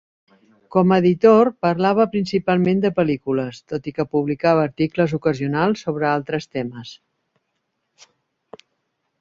Com 0.75 0.93
a 0.93 0.97
editor, 1.01 1.49
parlava 1.65 2.07
principalment 2.15 2.81
de 2.87 2.91
pel·lícules, 3.01 3.59
tot 3.73 3.91
i 3.91 3.95
que 3.99 4.07
publicava 4.15 4.65
articles 4.71 5.15
ocasionals 5.21 5.85
sobre 5.89 6.11
altres 6.15 6.49
temes. 6.57 6.99